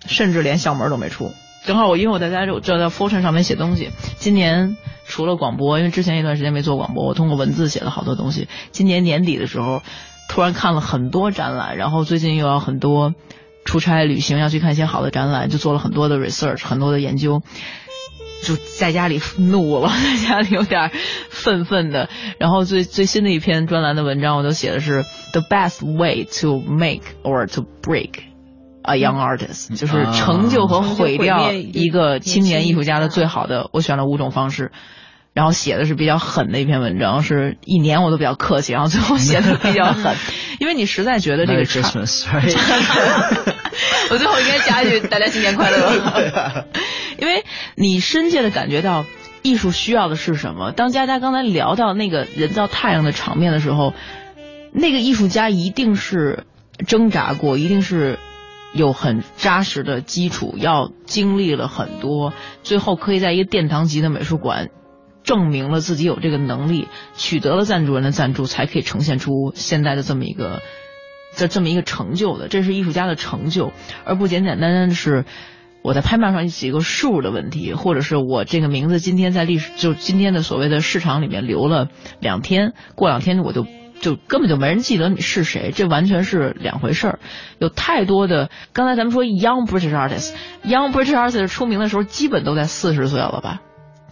[0.07, 1.33] 甚至连校门都没出。
[1.67, 3.91] 正好我因为我在家就就在 Fortune 上面写东西。
[4.17, 8.49] 今年除了广播，因为之前一段时间没做广播，我通过文字写了好多东西。
[8.71, 9.83] 今年年底的时候，
[10.29, 13.15] 突然看了很多展览，然后最近又要很多
[13.65, 17.43] 出差旅行，要去看一些好的展览，就做了很多的 research，很多的研究，
[18.43, 19.91] 就在家里怒了，
[20.23, 20.91] 在家里有点
[21.29, 22.09] 愤愤的。
[22.39, 28.28] 然后最最新的一篇专栏的文章，我都写的是 the best way to make or to break。
[28.83, 34.71] A young artist 就是成就和毁掉一个青年艺术家的最好的，我选了五种方式，
[35.35, 40.17] 然后写的是比较狠的一篇文章，是一年我都比较客气，然后最后写的比较狠，
[40.59, 41.61] 因为你实在觉得这个，
[44.11, 46.65] 我最后应该加一句大家新年快乐，
[47.19, 49.05] 因为你深切的感觉到
[49.43, 50.73] 艺术需要的是什么。
[50.73, 53.93] 当佳佳刚才聊到那个人造太阳的场面的时候，
[54.73, 56.45] 那个艺术家一定是
[56.87, 58.19] 挣扎过，一定是。
[58.75, 64.69] 有很扎实的基础，要经历了很多，最后可以在一个殿堂级的美术馆，
[65.23, 70.61] 证明了自己有这个能力，取得了赞助人的赞助，才可以呈现出现在的这么一个，
[71.35, 72.49] 这这么一个成就的。
[72.49, 73.73] 这是艺术家的成就，
[74.05, 75.25] 而不简简单单的是
[75.83, 81.89] 我在拍卖上几个数的问题，或者是我这个名字今天在历史就今天的所谓的市场里面留了
[82.21, 83.67] 两天，过两天我就。
[84.01, 87.19] 就根本就没人记得你是谁，这完全是两回事儿。
[87.59, 93.61] 有太多的，刚才咱们说 young British artists，young British artists 出名的时候，基本都在四十岁了吧？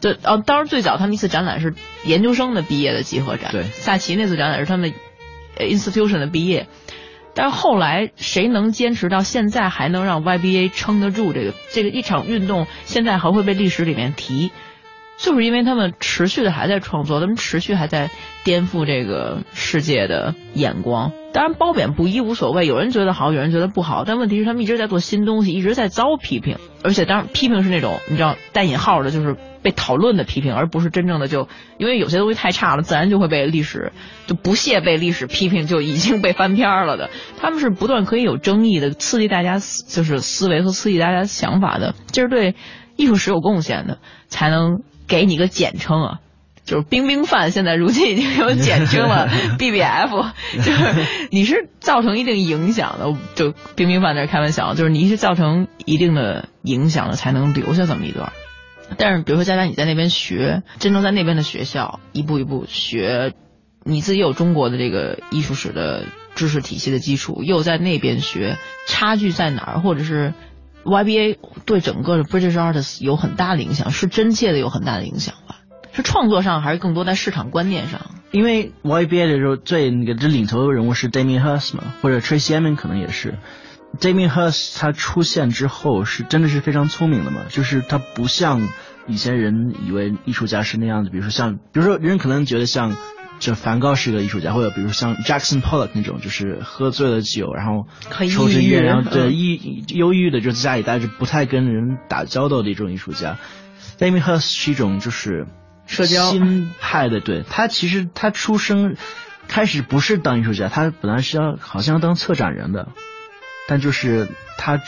[0.01, 4.93] 对哦，当然最早他们一次展览是研究生的毕业的集合展，对，萨奇那次展览是他们
[5.59, 6.67] institution 的毕业。
[7.35, 14.51] 但是后来谁能坚持到现在，还能让 YBA 撑得住这个这个一场运动，现在还会被历史里面提？
[15.19, 18.11] 就是因为他们持续的还在创作，他们持续还在
[18.45, 21.13] 颠覆这个世界的眼光。
[21.33, 24.05] 当然褒贬不一无所谓，有人觉得好，有人觉得不好。
[24.05, 26.59] 但问题是他们一直在做新东西，一直在遭批评。
[26.83, 31.49] 而且当然批评是那种你知道带引号的，就是被讨论的批评，而不是真正的就
[31.79, 33.93] 因为有些东西太差了，自然就会被历史
[34.27, 37.11] 就不屑被历史批评，就已经被翻篇了的。
[37.39, 42.55] 他们是不断可以有争议的，刺激大家就是思维和刺激大家想法的，这是对
[42.97, 43.99] 艺术史有贡献的，
[44.29, 44.83] 才能。
[45.07, 46.21] 给你个简称啊，
[46.65, 58.33] 就是冰冰饭，现在如今已经有简称了， BBF， 就是你是造成一定影响的，就冰冰饭在开玩笑，就是你是造成一定的影响了，才能留下这么一段。
[58.99, 63.33] 但是比如说佳佳你在那边学，真正在那边的学校一步一步学，
[63.85, 66.05] 你自己有中国的这个艺术史的
[66.37, 70.35] 知识体系的基础，又在那边学，差距在哪儿，或者是
[70.87, 75.57] ？YBA 对整个的 British artists 有很大的影响，是真切的有很大的影响吧？
[75.93, 78.01] 是创作上还是更多在市场观念上？
[78.31, 83.39] 因为 YBA 的时候最那个这领头的人物是 Damien Hirst 嘛，或者 Tracy Emin 可能也是。
[83.99, 88.69] Damien Hirst 他出现之后是真的是非常聪明的嘛，就是他不像
[89.07, 92.95] 以前人以为艺术家是那样子，比如说像，比如说人可能觉得像
[93.39, 97.87] 这梵高是个艺术家，或者比如像 Jackson Pollock 那种，就是喝醉了酒然后
[98.31, 103.39] 抽着烟，然后对抑忧郁的就在家里待着，不太跟人打交道的一种艺术家。
[103.99, 105.47] Damien Hirst 是一种就是
[105.87, 108.97] 社交新派的，对他其实他出生
[109.49, 112.89] 开始不是当艺术家，他本来是要好像要当策展人的。
[113.69, 114.29] 但就是
[114.59, 114.81] 他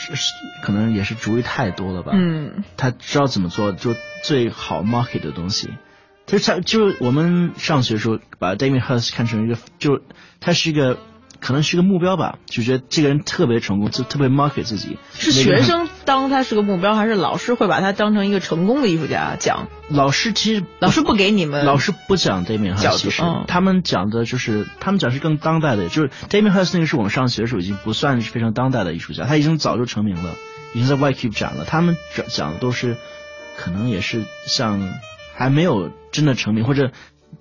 [0.63, 5.71] 可能也是主意太多了吧，嗯，他知道怎么做就最好 market 的东西。
[6.29, 10.01] 就他就是我们上学的时候把 Damien Hirst 看成一个，就
[10.41, 10.97] 他是一个。
[11.41, 14.99] 可能是一个目标吧，就觉得这个人特别成功，就特别 market 自己。
[15.15, 19.69] 是学生当他是个目标，还是老师会把他当成一个成功的艺术家讲？
[19.89, 30.35] 老师其实老师不给你们，老师不讲 Damien Hirst，其实他们讲的就是他们讲是更当代的，就是 Damien Hirst 那个是我们上学的时候已经不算是非常当代的艺术家，他已经早就成名了，
[30.75, 31.65] 已经在 Y Cube 展了。
[31.65, 32.97] 他们讲讲的都是
[33.57, 34.93] 可能也是像
[35.39, 36.91] 还没有真的成名，或者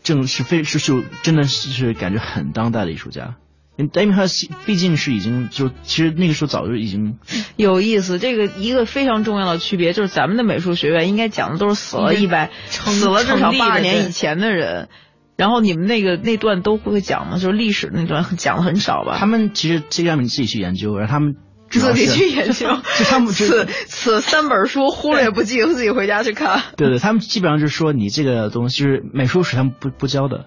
[0.03, 3.35] 正是非是就真的是感觉很当代的艺术家。
[3.77, 7.17] Damien Hirst 毕竟是已经就其实那个时候早就已经
[7.57, 8.19] 有意思。
[8.19, 14.89] 这个一个非常重要的区别就是咱们的美术学院应该讲的都是死了一百死了至少八十年以前的人，
[15.35, 17.39] 然后你们那个那段都不会讲吗？
[17.39, 19.17] 就是历史那段讲的很少吧？
[19.19, 21.35] 他们其实这让你自己去研究，然后他们
[21.69, 26.61] 自己去研究， 就他们此此三本书忽略不计，自己回家去看。
[26.75, 30.45] 对对，他们基本上就是说你这个东西就是美术史他们不不教的。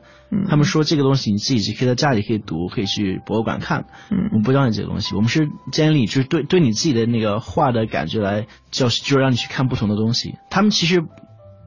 [0.48, 3.86] 他们说这个东西你自己可以在家里可以读，可以去博物馆看。
[4.12, 10.36] 嗯，我们不教你这个东西，我们是建立就是对对你自己的那个画的感觉来教，就是让你去看不同的东西。
[10.48, 11.02] 他们其实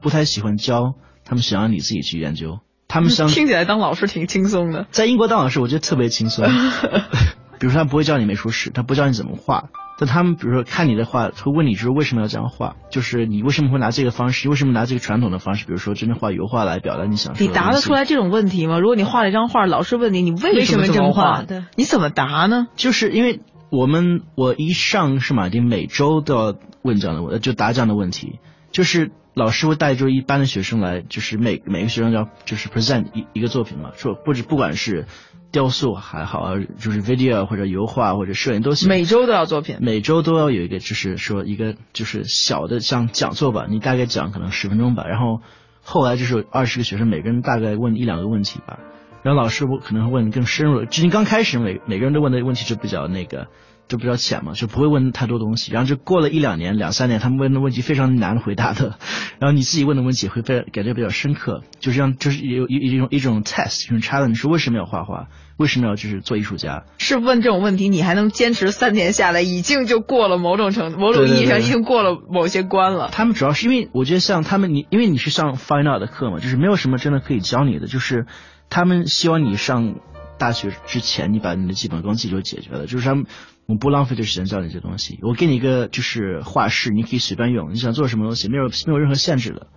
[0.00, 0.94] 不太喜欢教，
[1.26, 2.60] 他们想让你自己去研究。
[2.88, 6.46] 他们想听起来当老师挺轻松的，在英国当老师我觉得特别轻松。
[7.58, 9.70] 比如说他不会教你美术史，他不教你怎么画。
[9.96, 17.46] 但他们比如说看你的画，会问你就是为什么要这样画，就是你为什么会拿这个方式，为什么拿这个传统的方式，比如说真的画油画来表达你想说。
[17.46, 18.80] 你答得出来这种问题吗？
[18.80, 21.44] 如果你画了一张画，老师问你你为什么这么画，
[21.76, 22.66] 你怎么答呢？
[22.74, 23.40] 就是因为
[23.70, 28.40] 我们我一上圣马丁，每周都要问这样的问，就答这样的问题，
[28.72, 35.06] 就是老师会带着一班的学生来，就是每每个学生要就是 present 一一个作品嘛，说不止不管是。
[35.54, 38.88] 雕塑还好，就是 video 或者油画或者摄影都行。
[38.88, 45.04] 每周都要作品，每周都要有一个，就是说一个就是小的像讲座吧，你大概讲可能十分钟吧。
[45.06, 45.40] 然后
[45.80, 48.80] 后来就是二十个学生，每个人大概问一两个问题吧。
[49.22, 53.46] 然后老师我可能会问更深入，最近刚开始每每个人都问的问题就比较那个。
[53.88, 55.72] 就比较浅嘛，就不会问太多东西。
[55.72, 58.96] 然后就过了一两年、两三年，他们问的问题非常难回答的。
[59.38, 65.28] 然后你自己问的问题会被感觉比较深刻，就是让就是有一一种一种 test，一种 challenge，说为什么要画画？
[65.56, 66.84] 为什么要就是做艺术家？
[66.98, 73.10] 是问这种问题，你还能坚持三年下来，已经就过了某种程，某种意义上已经过了某些关了。
[73.12, 78.26] 他们主要是因为我觉得像他们，你因为你是上 final 的课嘛，就是没有什么真的可以教你的，就是
[78.68, 79.94] 他们希望你上
[80.38, 83.26] 大学之前，你把你的基本功自己就解决了，就是他们。
[83.66, 89.68] 我不浪费这时间教你这东西，我给你一个就是画室，你可以随便用，你想做什么东西没有没有任何限制的，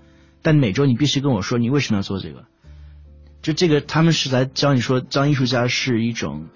[0.42, 2.44] 但每周你必须跟我说你为什么要做这个。
[3.42, 6.50] 就这个他们是来教你说当艺术家是一种，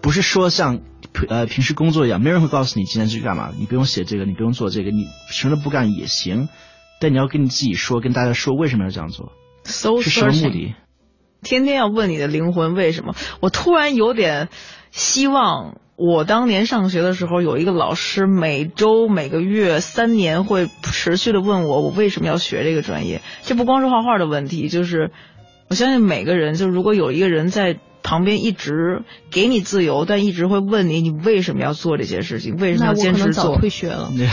[0.00, 0.80] 不是说像
[1.28, 6.48] 呃平时工作一样，没人会告诉你今天去干嘛，你不用写这个，你不用做这个，你什么都不干也行，
[7.02, 9.30] 但你要跟你自己说，跟大家说为什么要这样做，
[10.00, 10.74] 是什么目的？
[11.42, 13.14] 天天要问你的灵魂为什么？
[13.40, 14.48] 我突然有点
[14.90, 15.76] 希望。
[15.94, 23.20] 我当年上学的时候，有一个老师，每周、每个月、三年会持续的问我，我为什么要学这个专业？
[23.42, 25.12] 这不光是画画的问题，就是
[25.68, 32.56] 我相信每个人，就如果有一个人在旁边一直给你自由，但一直会问你，你为什么要做这些事情？
[32.56, 33.58] 为什么要坚持做？
[33.58, 34.10] 退学了。
[34.16, 34.26] 对，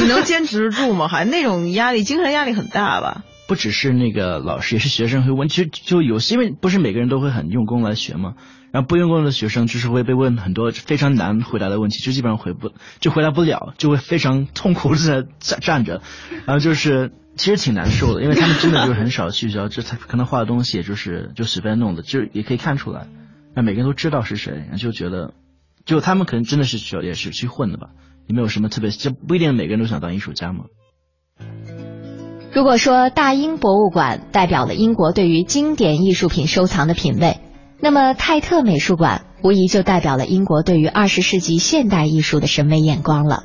[0.00, 1.08] 你能坚持住吗？
[1.08, 3.24] 还那种压力，精神压力很大吧？
[3.48, 5.48] 不只是那个老师，也是学生会问。
[5.50, 8.34] 其实就有些，因为不是每个人都会很用功来学嘛。
[8.70, 16.02] 然后不用功的学生就是会被问很多非常难回答的问题，就基本上回不就回答不了，就会非常痛苦的在站站着，
[16.44, 23.08] 然后就是其实挺难受的，因为他们真的就是很少去教，就他可能画的东西也就是就随便弄的，就也可以看出来，
[23.56, 25.32] 那每个人都知道是谁，就觉得
[25.86, 27.88] 就他们可能真的是需要也是去混的吧，
[28.26, 30.66] 也没有什么特别，就不一定每个人都想当艺术家嘛。
[32.52, 37.38] 如果说大英博物馆代表了英国对于经典艺术品收藏的品味。
[37.80, 43.44] 那么，泰特美术馆无疑就代表了英国对于二十世纪现代艺术的审美眼光了。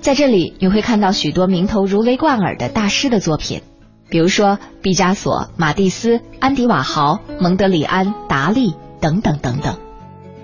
[0.00, 3.60] 在这里，你会看到许多名头如雷贯耳的大师的作品，
[4.08, 9.76] 比如说毕加索、马蒂斯、安迪瓦豪、蒙德里安、达利等等等等。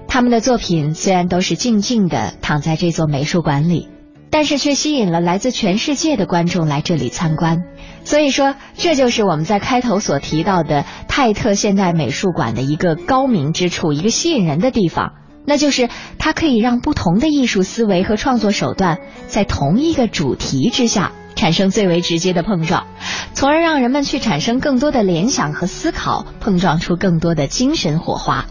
[0.06, 3.88] 他们的作品虽然都是静静的躺在这座美术馆里，
[4.34, 7.62] 但是却吸引了来自全世界的观众来这里参观。
[8.02, 15.12] 所以说，这就是我们在开头所提到的泰特现代美术馆的一个高明之处，一个吸引人的地方，
[15.46, 22.88] 那就是它可以让不同的艺术思维和创作手段在同一个主题之下产生最为直接的碰撞，
[23.34, 28.46] 从而让人们去产生更多的联想和思考，碰撞出更多的精神火花。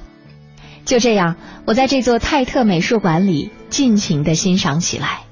[0.85, 5.23] 就这样，我在这座泰特美术馆里尽情的欣赏起来。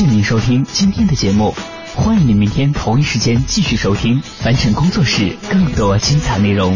[0.00, 1.54] 谢您收听今天的节目，
[1.94, 6.74] 欢迎您明天同一时间继续收听凡尘工作室更多精彩内容。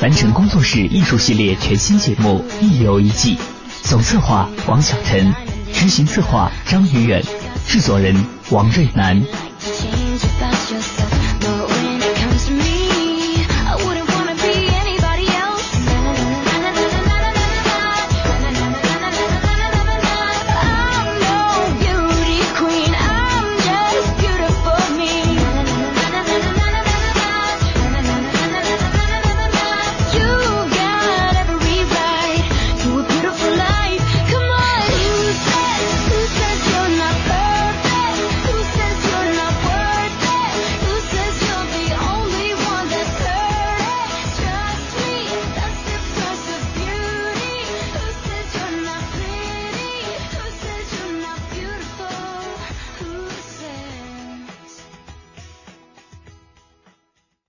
[0.00, 3.36] 凡尘工作室艺术系列全新节目《一游一季》，
[3.82, 5.34] 总策划王小晨，
[5.74, 7.22] 执行策划张远远，
[7.68, 8.16] 制作人
[8.48, 9.22] 王瑞南。